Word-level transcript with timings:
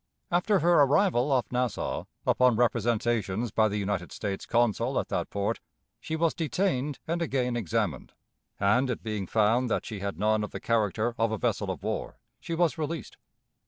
After 0.31 0.57
her 0.61 0.81
arrival 0.81 1.31
off 1.31 1.51
Nassau, 1.51 2.05
upon 2.25 2.55
representations 2.55 3.51
by 3.51 3.67
the 3.67 3.77
United 3.77 4.11
States 4.11 4.47
consul 4.47 4.99
at 4.99 5.09
that 5.09 5.29
port, 5.29 5.59
she 5.99 6.15
was 6.15 6.33
detained 6.33 6.97
and 7.07 7.21
again 7.21 7.55
examined, 7.55 8.13
and, 8.59 8.89
it 8.89 9.03
being 9.03 9.27
found 9.27 9.69
that 9.69 9.85
she 9.85 9.99
had 9.99 10.17
none 10.17 10.43
of 10.43 10.49
the 10.49 10.59
character 10.59 11.13
of 11.19 11.31
a 11.31 11.37
vessel 11.37 11.69
of 11.69 11.83
war, 11.83 12.17
she 12.39 12.55
was 12.55 12.79
released. 12.79 13.17